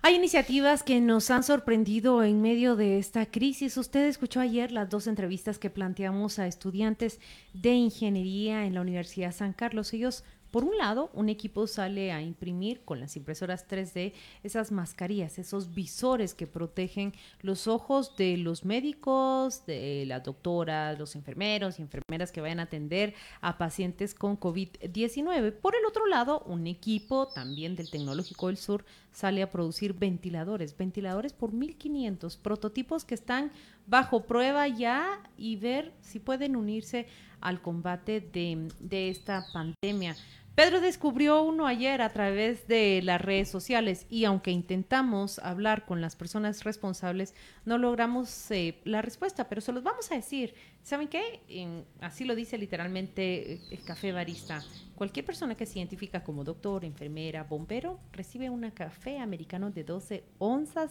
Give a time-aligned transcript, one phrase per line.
[0.00, 3.76] Hay iniciativas que nos han sorprendido en medio de esta crisis.
[3.76, 7.18] Usted escuchó ayer las dos entrevistas que planteamos a estudiantes
[7.52, 9.92] de ingeniería en la Universidad San Carlos.
[9.92, 14.12] Ellos por un lado, un equipo sale a imprimir con las impresoras 3D
[14.42, 21.16] esas mascarillas, esos visores que protegen los ojos de los médicos, de las doctoras, los
[21.16, 25.52] enfermeros y enfermeras que vayan a atender a pacientes con COVID-19.
[25.52, 30.76] Por el otro lado, un equipo también del Tecnológico del Sur sale a producir ventiladores,
[30.76, 33.50] ventiladores por 1500, prototipos que están
[33.86, 37.06] bajo prueba ya y ver si pueden unirse
[37.40, 40.16] al combate de, de esta pandemia.
[40.58, 46.00] Pedro descubrió uno ayer a través de las redes sociales y aunque intentamos hablar con
[46.00, 47.32] las personas responsables,
[47.64, 50.54] no logramos eh, la respuesta, pero se los vamos a decir.
[50.82, 51.78] ¿Saben qué?
[52.00, 54.60] así lo dice literalmente eh, el café barista.
[54.96, 60.24] Cualquier persona que se identifica como doctor, enfermera, bombero, recibe un café americano de 12
[60.38, 60.90] onzas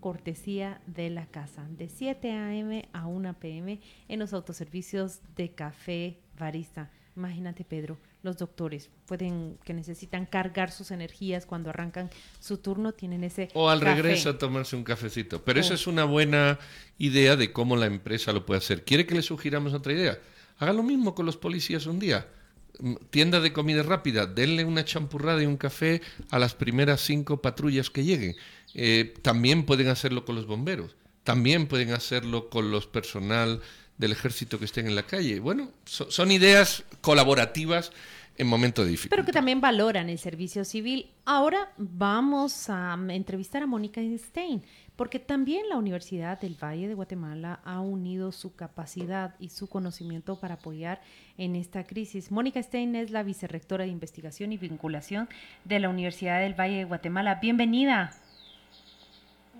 [0.00, 2.88] cortesía de la casa, de 7 a.m.
[2.92, 3.80] a 1 p.m.
[4.08, 6.90] en los autoservicios de café barista.
[7.16, 13.24] Imagínate, Pedro, los doctores pueden que necesitan cargar sus energías cuando arrancan su turno tienen
[13.24, 15.76] ese o al regreso a tomarse un cafecito pero esa oh.
[15.76, 16.58] es una buena
[16.98, 20.18] idea de cómo la empresa lo puede hacer quiere que le sugiramos otra idea
[20.58, 22.26] haga lo mismo con los policías un día
[22.80, 27.40] mm, tienda de comida rápida denle una champurrada y un café a las primeras cinco
[27.40, 28.36] patrullas que lleguen
[28.74, 33.60] eh, también pueden hacerlo con los bomberos también pueden hacerlo con los personal
[33.98, 35.40] del ejército que estén en la calle.
[35.40, 37.92] Bueno, son ideas colaborativas
[38.40, 39.10] en momentos difíciles.
[39.10, 41.10] Pero que también valoran el servicio civil.
[41.26, 44.62] Ahora vamos a entrevistar a Mónica Stein,
[44.96, 50.40] porque también la Universidad del Valle de Guatemala ha unido su capacidad y su conocimiento
[50.40, 51.02] para apoyar
[51.36, 52.30] en esta crisis.
[52.30, 55.28] Mónica Stein es la vicerrectora de investigación y vinculación
[55.66, 57.40] de la Universidad del Valle de Guatemala.
[57.42, 58.10] Bienvenida.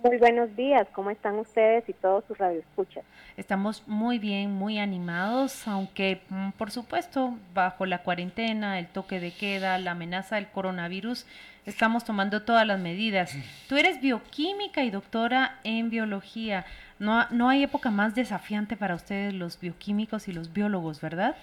[0.03, 3.03] Muy buenos días, ¿cómo están ustedes y todos sus radioescuchas?
[3.37, 9.31] Estamos muy bien, muy animados, aunque mm, por supuesto bajo la cuarentena, el toque de
[9.31, 11.27] queda, la amenaza del coronavirus,
[11.67, 13.35] estamos tomando todas las medidas.
[13.69, 16.65] Tú eres bioquímica y doctora en biología.
[16.97, 21.35] No, no hay época más desafiante para ustedes los bioquímicos y los biólogos, ¿verdad?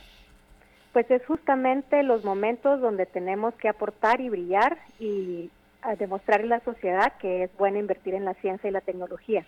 [0.93, 5.49] Pues es justamente los momentos donde tenemos que aportar y brillar y
[5.83, 9.45] a demostrar a la sociedad que es bueno invertir en la ciencia y la tecnología.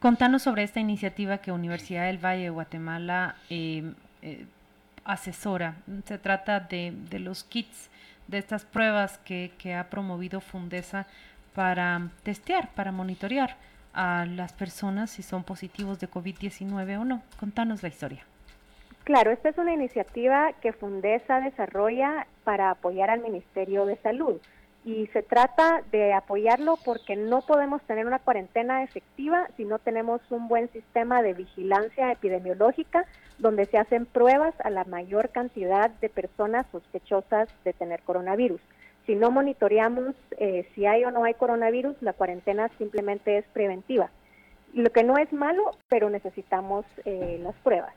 [0.00, 3.92] Contanos sobre esta iniciativa que Universidad del Valle de Guatemala eh,
[4.22, 4.46] eh,
[5.04, 5.76] asesora.
[6.04, 7.90] Se trata de, los kits,
[8.28, 11.06] de estas pruebas que, que ha promovido Fundesa
[11.54, 13.56] para testear, para monitorear
[13.94, 17.22] a las personas si son positivos de COVID-19 o no.
[17.40, 18.24] Contanos la historia.
[19.04, 24.40] Claro, esta es una iniciativa que Fundesa desarrolla para apoyar al Ministerio de Salud
[24.86, 30.20] y se trata de apoyarlo porque no podemos tener una cuarentena efectiva si no tenemos
[30.30, 33.04] un buen sistema de vigilancia epidemiológica
[33.38, 38.60] donde se hacen pruebas a la mayor cantidad de personas sospechosas de tener coronavirus.
[39.06, 44.10] Si no monitoreamos eh, si hay o no hay coronavirus, la cuarentena simplemente es preventiva.
[44.72, 47.92] Lo que no es malo, pero necesitamos eh, las pruebas.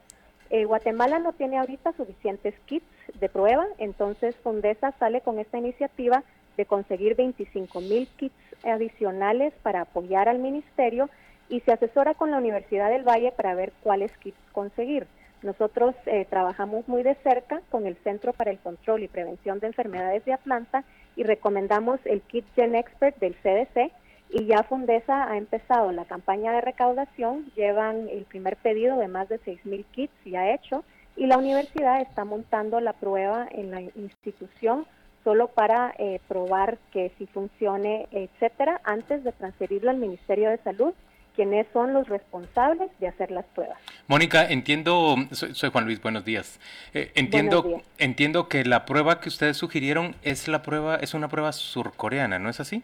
[0.50, 2.88] Eh, Guatemala no tiene ahorita suficientes kits
[3.20, 6.24] de prueba, entonces Fondesa sale con esta iniciativa
[6.60, 11.10] de conseguir 25 mil kits adicionales para apoyar al ministerio
[11.48, 15.08] y se asesora con la Universidad del Valle para ver cuáles kits conseguir.
[15.42, 19.68] Nosotros eh, trabajamos muy de cerca con el Centro para el Control y Prevención de
[19.68, 20.84] Enfermedades de Atlanta
[21.16, 23.90] y recomendamos el kit Gen Expert del CDC
[24.32, 29.30] y ya Fundesa ha empezado la campaña de recaudación, llevan el primer pedido de más
[29.30, 30.84] de 6 mil kits ya hecho
[31.16, 34.86] y la universidad está montando la prueba en la institución
[35.24, 40.94] solo para eh, probar que si funcione, etcétera, antes de transferirlo al Ministerio de Salud,
[41.36, 43.78] quienes son los responsables de hacer las pruebas.
[44.08, 46.60] Mónica, entiendo, soy, Juan Luis, buenos días.
[46.94, 51.54] Eh, entiendo, entiendo que la prueba que ustedes sugirieron es la prueba, es una prueba
[51.54, 52.84] surcoreana, ¿no es así?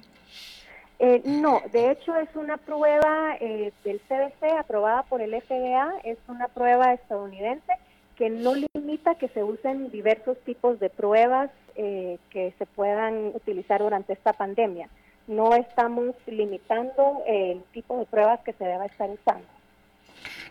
[1.00, 6.48] Eh, no, de hecho es una prueba del CDC aprobada por el FDA, es una
[6.48, 7.74] prueba estadounidense
[8.16, 13.82] que no limita que se usen diversos tipos de pruebas eh, que se puedan utilizar
[13.82, 14.88] durante esta pandemia.
[15.28, 19.46] No estamos limitando el tipo de pruebas que se deba estar usando.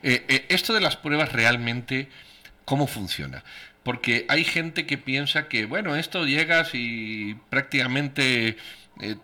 [0.02, 2.08] Eh, eh, esto de las pruebas realmente,
[2.66, 3.42] ¿cómo funciona?
[3.84, 8.56] Porque hay gente que piensa que, bueno, esto llegas y prácticamente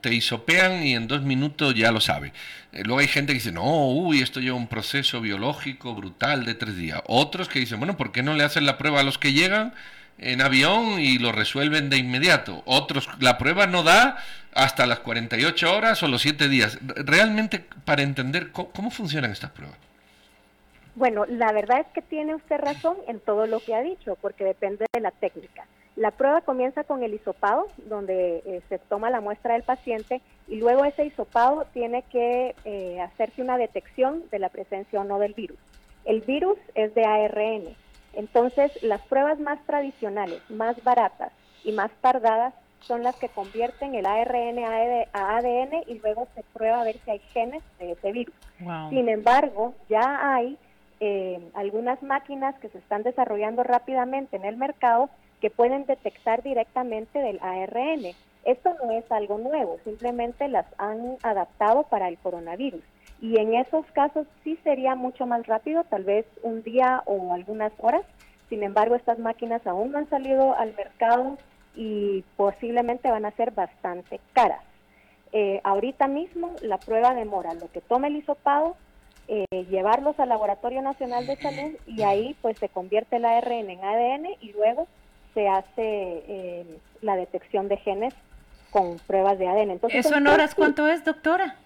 [0.00, 2.32] te hisopean y en dos minutos ya lo sabe.
[2.72, 6.76] luego hay gente que dice, no, uy, esto lleva un proceso biológico brutal de tres
[6.76, 7.02] días.
[7.06, 9.74] Otros que dicen, bueno, ¿por qué no le hacen la prueba a los que llegan?
[10.20, 12.62] En avión y lo resuelven de inmediato.
[12.66, 14.18] Otros, la prueba no da
[14.54, 16.78] hasta las 48 horas o los 7 días.
[16.82, 19.78] Realmente, para entender cómo, funcionan estas pruebas.
[20.94, 24.44] Bueno, la verdad es que tiene usted razón en todo lo que ha dicho, porque
[24.44, 25.66] depende de la técnica.
[25.96, 30.56] La prueba comienza con el hisopado, donde eh, se toma la muestra del paciente y
[30.56, 35.34] luego ese hisopado tiene que eh, hacerse una detección de la presencia o no del
[35.34, 35.58] virus.
[36.04, 37.76] El virus es de ARN,
[38.14, 41.32] entonces las pruebas más tradicionales, más baratas
[41.64, 44.58] y más tardadas son las que convierten el ARN
[45.12, 48.34] a ADN y luego se prueba a ver si hay genes de ese virus.
[48.88, 50.58] Sin embargo, ya hay
[51.00, 55.08] eh, algunas máquinas que se están desarrollando rápidamente en el mercado
[55.40, 58.14] que pueden detectar directamente del ARN.
[58.44, 62.82] Esto no es algo nuevo, simplemente las han adaptado para el coronavirus.
[63.20, 67.72] Y en esos casos sí sería mucho más rápido, tal vez un día o algunas
[67.78, 68.02] horas.
[68.48, 71.36] Sin embargo, estas máquinas aún no han salido al mercado
[71.76, 74.62] y posiblemente van a ser bastante caras.
[75.32, 78.76] Eh, ahorita mismo la prueba demora lo que toma el hisopado,
[79.28, 83.84] eh, llevarlos al Laboratorio Nacional de Salud y ahí pues se convierte el ARN en
[83.84, 84.88] ADN y luego
[85.34, 86.66] se hace eh,
[87.00, 88.14] la detección de genes
[88.70, 89.70] con pruebas de ADN.
[89.70, 91.56] Entonces, ¿Eso en horas cuánto es, doctora?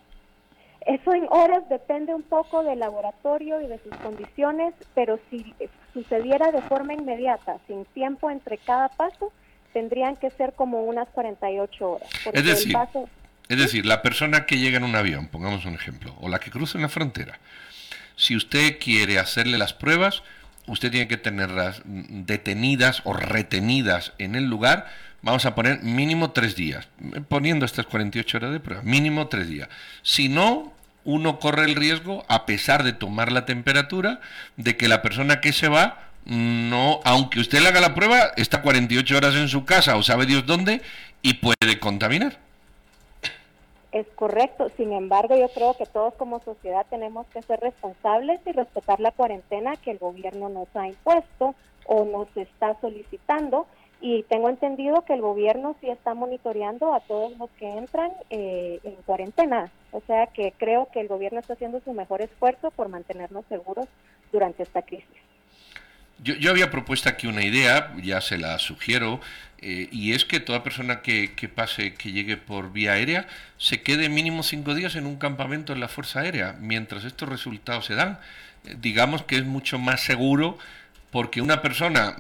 [0.87, 5.55] Eso en horas depende un poco del laboratorio y de sus condiciones, pero si
[5.95, 9.33] sucediera de forma inmediata, sin tiempo entre cada paso,
[9.73, 12.09] tendrían que ser como unas 48 horas.
[12.33, 12.77] Es decir,
[13.49, 16.51] es decir, la persona que llega en un avión, pongamos un ejemplo, o la que
[16.51, 17.39] cruza en la frontera,
[18.17, 20.23] si usted quiere hacerle las pruebas,
[20.67, 24.87] usted tiene que tenerlas detenidas o retenidas en el lugar,
[25.25, 26.87] vamos a poner mínimo tres días,
[27.29, 29.69] poniendo estas 48 horas de prueba, mínimo tres días.
[30.03, 30.73] Si no,
[31.05, 34.21] uno corre el riesgo, a pesar de tomar la temperatura,
[34.57, 38.61] de que la persona que se va, no, aunque usted le haga la prueba, está
[38.61, 40.83] 48 horas en su casa o sabe Dios dónde
[41.23, 42.39] y puede contaminar.
[43.93, 48.53] Es correcto, sin embargo yo creo que todos como sociedad tenemos que ser responsables y
[48.53, 51.55] respetar la cuarentena que el gobierno nos ha impuesto
[51.87, 53.67] o nos está solicitando
[54.07, 58.79] y tengo entendido que el gobierno sí está monitoreando a todos los que entran eh,
[58.85, 62.91] en cuarentena, o sea que creo que el gobierno está haciendo su mejor esfuerzo por
[62.91, 63.87] mantenernos seguros
[64.31, 65.09] durante esta crisis.
[66.23, 69.21] Yo, yo había propuesto aquí una idea, ya se la sugiero,
[69.63, 74.11] eh, y es que toda persona que, pase, que llegue por vía aérea, se quede
[74.11, 78.19] mínimo cinco días en un campamento en la Fuerza Aérea, mientras estos resultados se dan.
[78.67, 80.59] Eh, digamos que es mucho más seguro
[81.15, 82.17] porque una persona,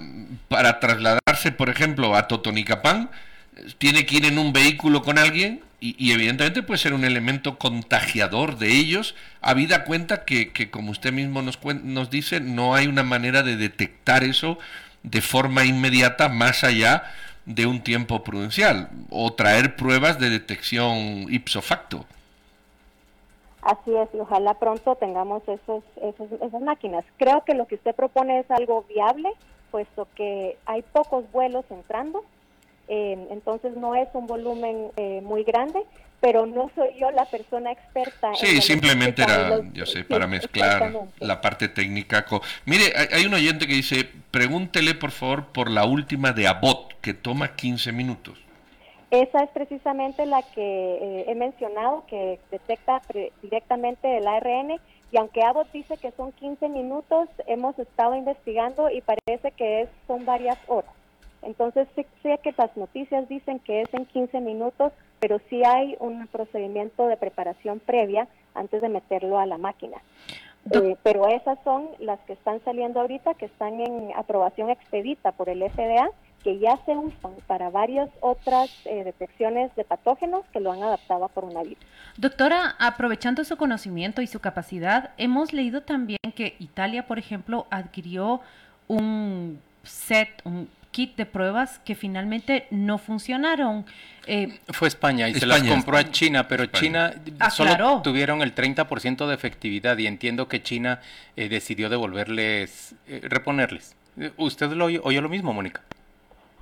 [0.46, 3.10] para trasladarse, por ejemplo, a Totonicapán,
[3.78, 8.56] tiene que ir en un vehículo con alguien y, evidentemente puede ser un elemento contagiador
[8.56, 13.42] de ellos, habida cuenta que, como usted mismo nos, nos dice, no hay una manera
[13.42, 14.60] de detectar eso
[15.02, 17.02] de forma inmediata más allá
[17.46, 22.06] de un tiempo prudencial o traer pruebas de detección ipso facto.
[23.64, 27.02] Así es, y ojalá pronto tengamos esos, esas máquinas.
[27.16, 29.30] Creo que lo que usted propone es algo viable,
[29.70, 32.24] puesto que hay pocos vuelos entrando,
[32.88, 35.82] eh, entonces no es un volumen eh, muy grande,
[36.20, 38.34] pero no soy yo la persona experta.
[38.34, 42.26] Sí, simplemente era, yo sé, para mezclar la parte técnica.
[42.66, 47.14] Mire, hay, un oyente que dice, pregúntele por favor por la última de Abbott, que
[47.14, 48.43] toma 15 minutos.
[49.10, 53.02] Esa es precisamente la que eh, he mencionado, que detecta
[53.42, 54.80] directamente el ARN,
[55.12, 59.88] y aunque Abbott dice que son 15 minutos, hemos estado investigando y parece que es,
[60.08, 60.90] son varias horas.
[61.42, 66.26] Entonces, sé, que las noticias dicen que es en 15 minutos, pero sí hay un
[66.26, 69.98] procedimiento de preparación previa antes de meterlo a la máquina.
[70.72, 75.50] Eh, pero esas son las que están saliendo ahorita, que están en aprobación expedita por
[75.50, 76.08] el FDA,
[76.44, 81.24] que ya se usan para varias otras eh, detecciones de patógenos que lo han adaptado
[81.24, 81.82] a coronavirus.
[82.16, 88.40] Doctora, aprovechando su conocimiento y su capacidad, hemos leído también que Italia, por ejemplo, adquirió
[88.86, 93.84] un set, un kit de pruebas que finalmente no funcionaron.
[94.26, 98.54] Eh, Fue España y se las compró a China, pero China ah, solo tuvieron el
[98.54, 101.00] 30% de efectividad y entiendo que China
[101.36, 103.96] eh, decidió devolverles, eh, reponerles.
[104.36, 105.82] ¿Usted lo oyó, lo mismo, Mónica?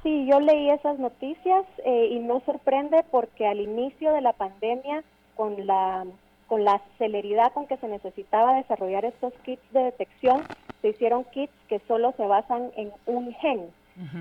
[0.03, 5.05] Sí, yo leí esas noticias y no sorprende porque al inicio de la pandemia,
[5.37, 6.05] con la
[6.53, 10.43] con la celeridad con que se necesitaba desarrollar estos kits de detección,
[10.83, 13.71] se hicieron kits que solo se basan en un gen,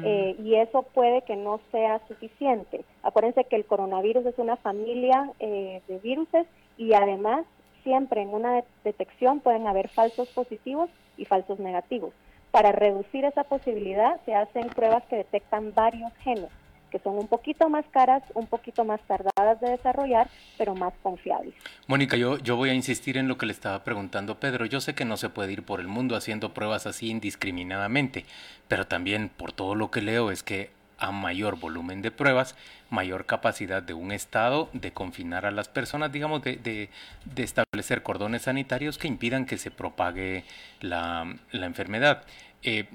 [0.05, 2.85] eh, y eso puede que no sea suficiente.
[3.03, 6.47] Acuérdense que el coronavirus es una familia eh, de viruses
[6.77, 7.45] y además
[7.83, 12.13] siempre en una detección pueden haber falsos positivos y falsos negativos.
[12.51, 16.49] Para reducir esa posibilidad se hacen pruebas que detectan varios genes.
[16.91, 21.53] que son un poquito más caras, un poquito más tardadas de desarrollar, pero más confiables.
[21.87, 24.65] Mónica, yo, yo voy a insistir en lo que le estaba preguntando Pedro.
[24.65, 28.25] Yo sé que no se puede ir por el mundo haciendo pruebas así indiscriminadamente,
[28.67, 30.69] pero también por todo lo que leo es que
[31.01, 32.55] a mayor volumen de pruebas,
[32.89, 38.43] mayor capacidad de un Estado de confinar a las personas, digamos, de, de, establecer cordones
[38.43, 40.45] sanitarios que impidan que se propague
[40.79, 42.23] la, enfermedad.
[42.63, 42.87] Eh,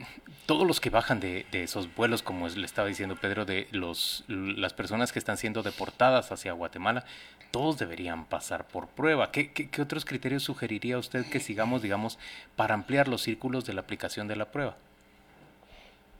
[0.46, 4.72] todos los que bajan de, esos vuelos, como le estaba diciendo Pedro, de los, las
[4.72, 7.04] personas que están siendo deportadas hacia Guatemala,
[7.50, 9.32] todos deberían pasar por prueba.
[9.32, 12.20] ¿Qué, qué otros criterios sugeriría usted que sigamos, digamos,
[12.54, 14.76] para ampliar los círculos de la aplicación de la prueba?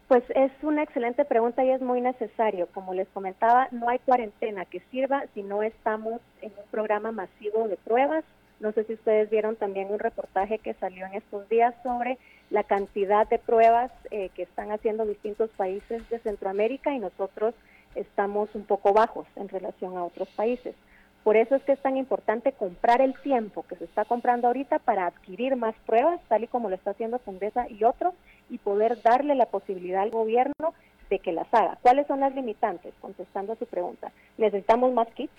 [0.09, 2.69] Pues es una excelente pregunta y es muy necesario.
[2.73, 7.67] Como les comentaba, no hay cuarentena que sirva si no estamos en un programa masivo
[7.67, 8.25] de pruebas.
[8.61, 12.19] No sé si ustedes vieron también un reportaje que salió en estos días sobre
[12.51, 17.55] la cantidad de pruebas eh, que están haciendo distintos países de Centroamérica y nosotros
[17.97, 20.77] estamos un poco bajos en relación a otros países.
[21.27, 24.79] Por eso es que es tan importante comprar el tiempo que se está comprando ahorita
[24.79, 28.15] para adquirir más pruebas, tal y como lo está haciendo Condesa y otros,
[28.49, 30.73] y poder darle la posibilidad al gobierno
[31.11, 31.79] de que las haga.
[31.83, 32.95] ¿Cuáles son las limitantes?
[33.01, 34.13] Contestando a su pregunta.
[34.39, 35.33] Necesitamos más kits,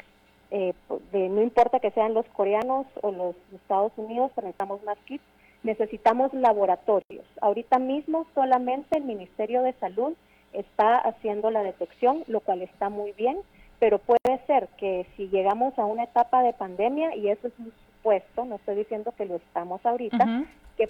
[0.52, 0.74] eh,
[1.14, 5.24] no importa que sean los coreanos o los Estados Unidos, necesitamos más kits.
[5.64, 7.26] Necesitamos laboratorios.
[7.40, 10.16] Ahorita mismo solamente el Ministerio de Salud
[10.52, 13.38] está haciendo la detección, lo cual está muy bien
[13.80, 17.72] pero puede ser que si llegamos a una etapa de pandemia, y eso es un
[17.98, 20.46] supuesto, no estoy diciendo que lo estamos ahorita,
[20.78, 20.88] que,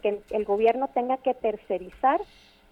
[0.00, 2.20] que el gobierno tenga que tercerizar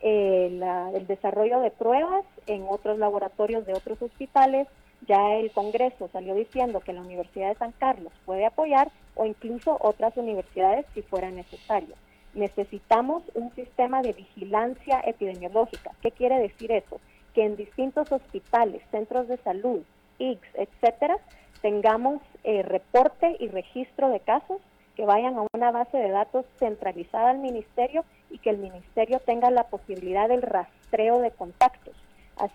[0.01, 0.61] eh,
[0.95, 4.69] el desarrollo de pruebas en otros laboratorios de otros hospitales.
[5.07, 9.77] Ya el Congreso salió diciendo que la Universidad de San Carlos puede apoyar o incluso
[9.81, 11.95] otras universidades si fuera necesario.
[12.35, 15.93] Necesitamos un sistema de vigilancia epidemiológica.
[16.03, 17.01] ¿Qué quiere decir eso?
[17.39, 19.83] Que en distintos hospitales, centros de salud,
[20.19, 21.19] IX, etcétera,
[21.63, 24.61] tengamos eh, reporte y registro de casos
[24.97, 29.53] que vayan a una base de datos centralizada al ministerio y que el ministerio tenga
[29.53, 31.95] la posibilidad del rastreo de contactos.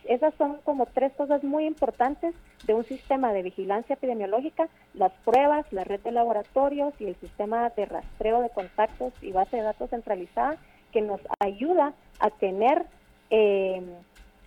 [0.03, 2.35] Esas son como tres cosas muy importantes
[2.67, 7.69] de un sistema de vigilancia epidemiológica, las pruebas, la red de laboratorios y el sistema
[7.69, 10.57] de rastreo de contactos y base de datos centralizada
[10.91, 12.85] que nos ayuda a tener
[13.29, 13.81] eh,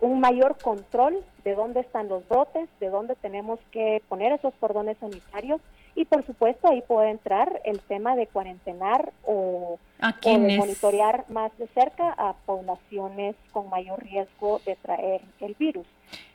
[0.01, 4.97] un mayor control de dónde están los brotes, de dónde tenemos que poner esos cordones
[4.99, 5.61] sanitarios
[5.95, 9.79] y por supuesto ahí puede entrar el tema de cuarentenar o,
[10.23, 15.87] de monitorear más de cerca a poblaciones con mayor riesgo de traer el virus.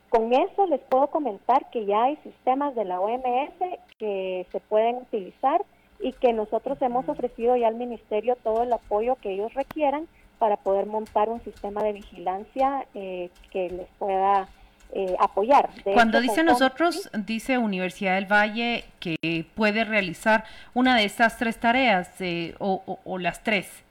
[0.09, 3.53] Con eso les puedo comentar que ya hay sistemas de la OMS
[3.99, 5.63] que se pueden utilizar
[5.99, 10.07] y que nosotros hemos ofrecido ya al ministerio todo el apoyo que ellos requieran
[10.41, 14.49] para poder montar un sistema de vigilancia eh, que les pueda
[14.91, 15.69] eh, apoyar.
[15.83, 22.09] Cuando dice nosotros, dice Universidad del Valle que puede realizar una de estas tres tareas
[22.21, 23.83] eh, o, las tres,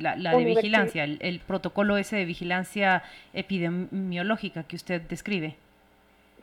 [0.00, 3.02] la, de vigilancia, el, protocolo ese de vigilancia
[3.34, 5.56] epidemiológica que usted describe.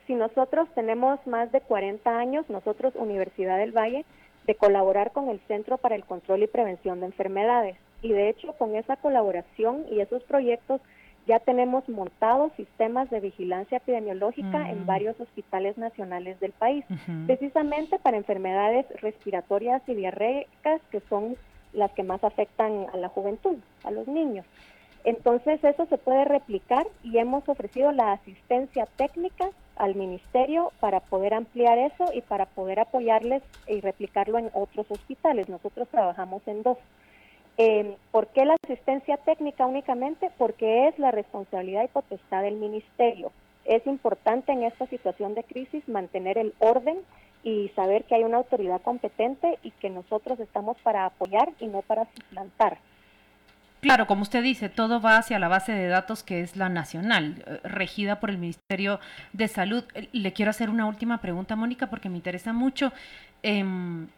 [0.06, 4.04] Si nosotros tenemos más de 40 años, nosotros, Universidad del Valle,
[4.46, 7.76] de colaborar con el Centro para el Control y Prevención de Enfermedades
[8.06, 10.80] y de hecho con esa colaboración y esos proyectos
[11.26, 16.84] ya tenemos montados sistemas de vigilancia epidemiológica en varios hospitales nacionales del país,
[17.26, 21.36] precisamente para enfermedades respiratorias y diarreicas que son
[21.72, 24.46] las que más afectan a la juventud, a los niños.
[25.02, 31.34] Entonces eso se puede replicar y hemos ofrecido la asistencia técnica al ministerio para poder
[31.34, 35.48] ampliar eso y para poder apoyarles y replicarlo en otros hospitales.
[35.48, 36.78] Nosotros trabajamos en dos.
[37.58, 40.30] Eh, ¿Por qué la asistencia técnica únicamente?
[40.36, 43.32] Porque es la responsabilidad y potestad del ministerio.
[43.64, 46.98] Es importante en esta situación de crisis mantener el orden
[47.42, 51.82] y saber que hay una autoridad competente y que nosotros estamos para apoyar y no
[51.82, 52.78] para suplantar.
[53.80, 57.44] Claro, como usted dice, todo va hacia la base de datos que es la nacional,
[57.46, 59.00] eh, regida por el Ministerio
[59.32, 59.84] de Salud.
[59.94, 62.92] Eh, le quiero hacer una última pregunta, Mónica, porque me interesa mucho.
[63.42, 64.08] Em,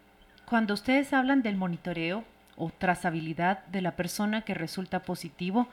[0.49, 2.25] cuando ustedes hablan del monitoreo,
[2.59, 5.69] o trazabilidad de la persona que resulta positivo.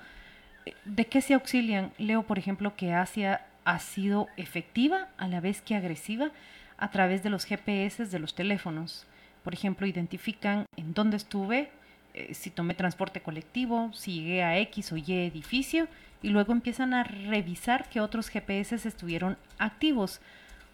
[0.86, 1.92] ¿De qué se auxilian?
[1.98, 6.32] Leo, por ejemplo, que Asia ha sido efectiva a la vez que agresiva
[6.78, 9.06] a través de los GPS de los teléfonos.
[9.44, 11.72] Por ejemplo, identifican en dónde estuve,
[12.14, 15.88] eh, si tomé transporte colectivo, si llegué a X o Y edificio,
[16.22, 20.22] y luego empiezan a revisar que otros GPS estuvieron activos.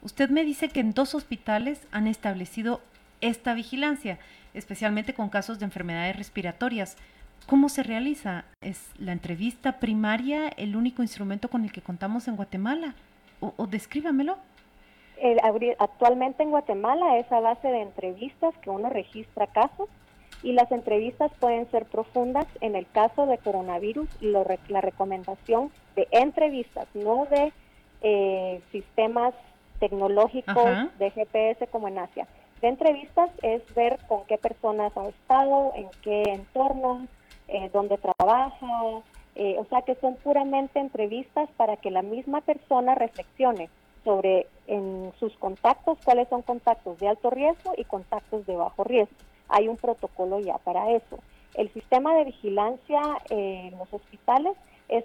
[0.02, 2.82] Usted me dice que en dos hospitales han establecido
[3.22, 4.18] esta vigilancia
[4.54, 6.98] especialmente con casos de enfermedades respiratorias.
[7.48, 8.46] ¿Cómo se realiza?
[8.62, 12.96] ¿Es la entrevista primaria el único instrumento con el que contamos en Guatemala?
[13.42, 14.38] o, descríbamelo.
[15.80, 19.90] actualmente en Guatemala es a base de entrevistas que uno registra casos
[20.44, 22.46] y las entrevistas pueden ser profundas.
[22.62, 27.52] En el caso de coronavirus, la recomendación de entrevistas, no de
[28.02, 29.34] eh, sistemas
[29.80, 32.28] tecnológicos de GPS como en Asia.
[32.62, 37.08] De entrevistas es ver con qué personas ha estado, en qué entorno,
[37.48, 39.02] eh, dónde trabaja,
[39.36, 43.70] eh, o sea que son puramente entrevistas para que la misma persona reflexione
[44.04, 49.16] sobre en sus contactos, cuáles son contactos de alto riesgo y contactos de bajo riesgo.
[49.50, 51.20] Hay un protocolo ya para eso.
[51.56, 54.56] El sistema de vigilancia en los hospitales
[54.88, 55.04] es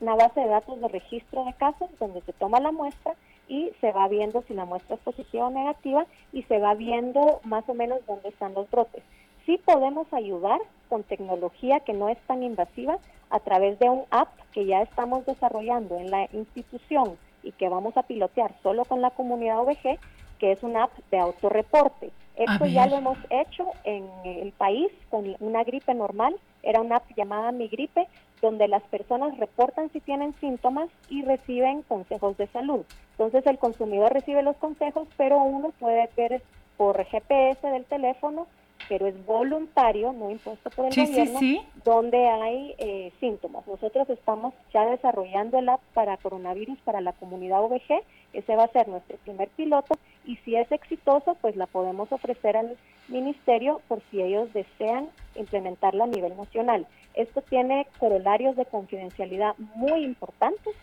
[0.00, 3.14] una base de datos de registro de casos donde se toma la muestra
[3.48, 7.40] y se va viendo si la muestra es positiva o negativa y se va viendo
[7.44, 9.02] más o menos dónde están los brotes.
[9.46, 12.98] Sí podemos ayudar con tecnología que no es tan invasiva
[13.30, 17.96] a través de un app que ya estamos desarrollando en la institución y que vamos
[17.96, 19.98] a pilotear solo con la comunidad OVG,
[20.38, 22.10] que es una app de autorreporte.
[22.36, 27.10] Esto ya lo hemos hecho en el país con una gripe normal, era una app
[27.16, 28.08] llamada Mi Gripe,
[28.44, 32.84] donde las personas reportan si tienen síntomas y reciben consejos de salud.
[33.12, 36.42] Entonces el consumidor recibe los consejos, pero uno puede ver
[36.76, 38.46] por GPS del teléfono,
[38.86, 41.40] pero es voluntario, no impuesto por el gobierno,
[41.84, 43.66] donde hay eh, síntomas.
[43.66, 48.02] Nosotros estamos ya desarrollando el app para coronavirus para la comunidad OVG,
[48.34, 49.94] ese va a ser nuestro primer piloto
[50.26, 52.76] y si es exitoso, pues la podemos ofrecer al
[53.08, 56.86] ministerio por si ellos desean implementarla a nivel nacional.
[57.14, 60.74] Esto tiene corolarios de confidencialidad muy importantes,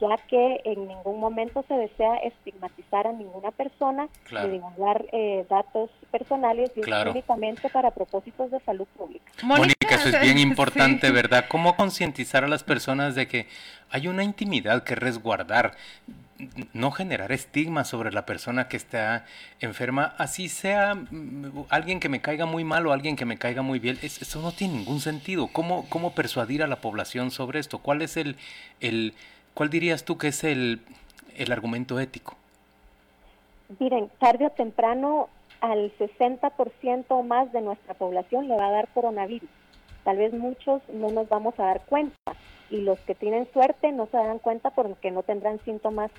[0.00, 5.90] ya que en ningún momento se desea estigmatizar a ninguna persona ni divulgar eh, datos
[6.10, 9.30] personales y únicamente para propósitos de salud pública.
[9.42, 11.46] Mónica, eso es bien importante, ¿verdad?
[11.48, 13.46] ¿Cómo concientizar a las personas de que
[13.90, 15.72] hay una intimidad que resguardar?
[16.72, 19.24] No generar estigma sobre la persona que está
[19.60, 23.62] enferma, así sea mm, alguien que me caiga muy mal o alguien que me caiga
[23.62, 25.48] muy bien, eso no tiene ningún sentido.
[25.48, 27.78] ¿Cómo, ¿Cómo persuadir a la población sobre esto?
[27.78, 28.36] ¿Cuál es el,
[28.80, 29.14] el
[29.54, 30.80] cuál dirías tú que es el,
[31.36, 32.36] el argumento ético?
[33.78, 35.28] Miren, tarde o temprano
[35.60, 39.48] al 60% o más de nuestra población le va a dar coronavirus.
[40.04, 42.14] Tal vez muchos no nos vamos a dar cuenta
[42.70, 46.10] y los que tienen suerte no se dan cuenta porque no tendrán síntomas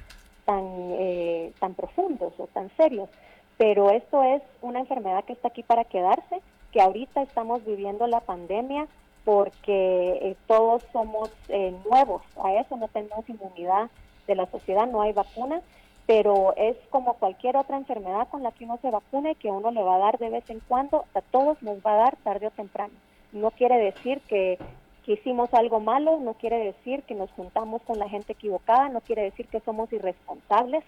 [0.46, 0.66] tan,
[1.00, 3.10] eh, tan profundos o tan serios.
[3.58, 8.20] Pero esto es una enfermedad que está aquí para quedarse, que ahorita estamos viviendo la
[8.20, 8.88] pandemia
[9.24, 13.90] porque eh, todos somos eh, nuevos, a eso no tenemos inmunidad
[14.28, 15.62] de la sociedad, no hay vacuna,
[16.06, 19.82] pero es como cualquier otra enfermedad con la que uno se vacune que uno le
[19.82, 22.52] va a dar de vez en cuando, a todos nos va a dar tarde o
[22.52, 22.94] temprano.
[23.32, 24.60] No quiere decir que
[25.06, 29.02] que hicimos algo malo, no quiere decir que nos juntamos con la gente equivocada, no
[29.02, 30.84] quiere decir que somos irresponsables,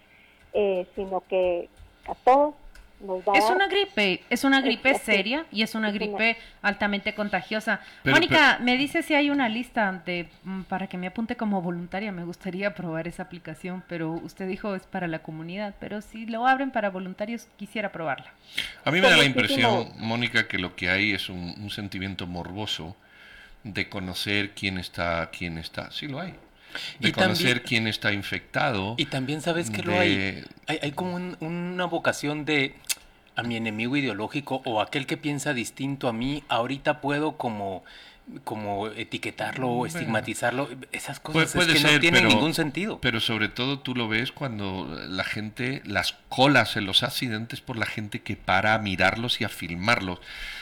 [0.53, 1.69] eh, sino que
[2.07, 2.55] a todos
[3.35, 7.79] Es una gripe, es una gripe seria y es una gripe altamente contagiosa.
[8.03, 12.11] Mónica, me dice si hay una lista de mm, para que me apunte como voluntaria,
[12.11, 16.47] me gustaría probar esa aplicación, pero usted dijo es para la comunidad, pero si lo
[16.47, 18.33] abren para voluntarios, quisiera probarla.
[18.83, 22.95] A mí me da la impresión, Mónica, que lo que hay es un sentimiento morboso
[23.63, 25.91] de conocer quién está, quién está.
[25.91, 26.33] Sí lo hay.
[26.99, 28.95] De conocer quién está infectado.
[28.97, 30.43] Y también sabes que lo hay.
[30.67, 30.91] hay.
[30.91, 32.75] como una vocación de
[33.37, 37.83] a mi enemigo ideológico o aquel que piensa distinto a mí, ahorita puedo como
[38.43, 42.99] como etiquetarlo o estigmatizarlo, esas cosas que no tienen ningún sentido.
[42.99, 47.77] Pero sobre todo tú lo ves cuando la gente, las colas en los accidentes por
[47.77, 50.19] la gente que para a mirarlos y a filmarlos.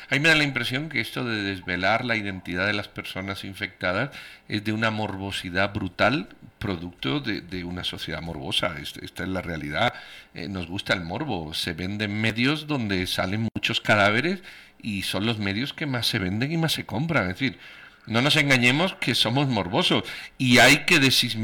[0.10, 3.44] A mí me da la impresión que esto de desvelar la identidad de las personas
[3.44, 4.12] infectadas
[4.48, 8.76] es de una morbosidad brutal, producto de, una sociedad morbosa.
[8.80, 9.94] Esta es la realidad.
[10.36, 11.56] Eh, nos gusta el morbo.
[11.56, 14.42] Se venden medios donde salen muchos cadáveres
[14.82, 17.24] y son los medios que más se venden y más se compran.
[17.24, 17.58] Es decir,
[18.08, 20.04] no nos engañemos que somos morbosos
[20.38, 21.38] y hay que desis,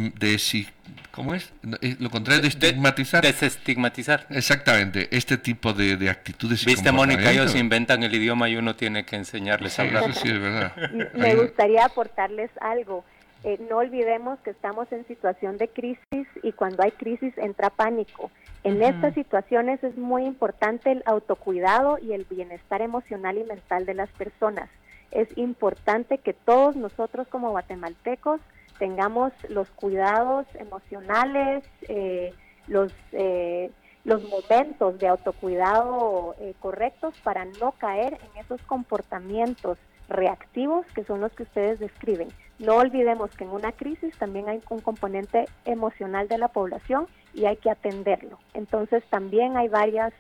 [1.11, 1.51] ¿cómo es?
[1.81, 3.23] Eh, lo contrario de estigmatizar.
[3.23, 4.27] desestigmatizar.
[4.29, 6.63] Exactamente, este tipo de, actitudes.
[6.65, 10.13] Viste, Mónica, ellos inventan el idioma y uno tiene que enseñarles a hablar.
[10.13, 10.73] sí, es verdad.
[11.15, 13.03] Me gustaría aportarles algo.
[13.43, 18.29] Eh, no olvidemos que estamos en situación de crisis y cuando hay crisis entra pánico.
[18.63, 23.95] En estas situaciones es muy importante el autocuidado y el bienestar emocional y mental de
[23.95, 24.69] las personas.
[25.09, 28.39] Es importante que todos nosotros como guatemaltecos
[28.77, 32.33] tengamos los cuidados emocionales, eh,
[32.67, 33.71] los, eh,
[34.05, 39.77] los momentos de autocuidado eh, correctos para no caer en esos comportamientos
[40.07, 42.29] reactivos que son los que ustedes describen.
[42.61, 47.45] No olvidemos que en una crisis también hay un componente emocional de la población y
[47.45, 48.39] hay que atenderlo.
[48.53, 50.13] Entonces también hay varias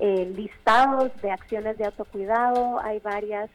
[0.00, 3.50] eh, listados de acciones de autocuidado, hay varios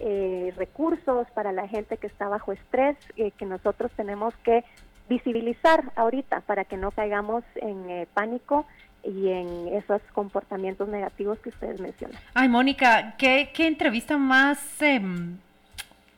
[0.00, 4.64] eh, recursos para la gente que está bajo estrés eh, que nosotros tenemos que
[5.08, 8.66] visibilizar ahorita para que no caigamos en eh, pánico
[9.02, 12.20] y en esos comportamientos negativos que ustedes mencionan.
[12.34, 15.38] Ay, Mónica, qué, qué entrevista más em,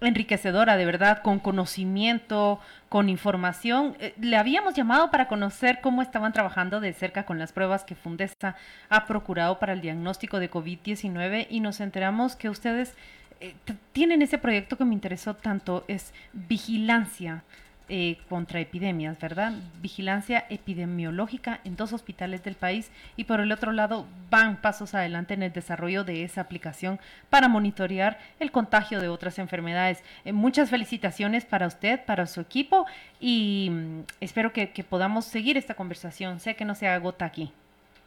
[0.00, 3.96] enriquecedora, de verdad, con conocimiento, con información.
[4.00, 7.94] Eh, le habíamos llamado para conocer cómo estaban trabajando de cerca con las pruebas que
[7.94, 8.56] Fundesa
[8.88, 12.94] ha procurado para el diagnóstico de COVID-19 y nos enteramos que ustedes
[13.40, 13.54] eh,
[13.92, 17.44] tienen ese proyecto que me interesó tanto, es vigilancia
[17.92, 19.52] eh, contra epidemias, ¿verdad?
[19.82, 25.34] Vigilancia epidemiológica en dos hospitales del país y por el otro lado van pasos adelante
[25.34, 27.00] en el desarrollo de esa aplicación
[27.30, 30.04] para monitorear el contagio de otras enfermedades.
[30.24, 32.86] Eh, muchas felicitaciones para usted, para su equipo
[33.18, 36.38] y mm, espero que, que podamos seguir esta conversación.
[36.38, 37.52] Sé que no se agota aquí.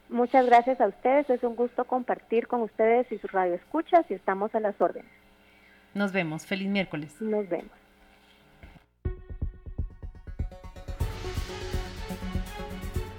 [0.08, 4.56] Muchas gracias a ustedes, es un gusto compartir con ustedes y sus radioescuchas y estamos
[4.56, 5.12] a las órdenes.
[5.94, 7.22] Nos vemos, feliz miércoles.
[7.22, 7.83] Nos vemos.